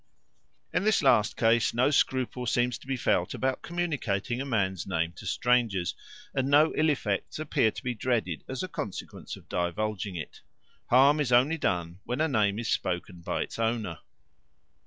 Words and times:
In 0.73 0.83
this 0.83 1.03
last 1.03 1.37
case 1.37 1.75
no 1.75 1.91
scruple 1.91 2.47
seems 2.47 2.79
to 2.79 2.87
be 2.87 2.97
felt 2.97 3.35
about 3.35 3.61
communicating 3.61 4.41
a 4.41 4.45
man's 4.45 4.87
name 4.87 5.11
to 5.11 5.27
strangers, 5.27 5.93
and 6.33 6.49
no 6.49 6.73
ill 6.75 6.89
effects 6.89 7.37
appear 7.37 7.69
to 7.69 7.83
be 7.83 7.93
dreaded 7.93 8.43
as 8.47 8.63
a 8.63 8.67
consequence 8.67 9.35
of 9.35 9.47
divulging 9.47 10.15
it; 10.15 10.41
harm 10.87 11.19
is 11.19 11.31
only 11.31 11.59
done 11.59 11.99
when 12.03 12.19
a 12.19 12.27
name 12.27 12.57
is 12.57 12.67
spoken 12.67 13.19
by 13.21 13.43
its 13.43 13.59
owner. 13.59 13.99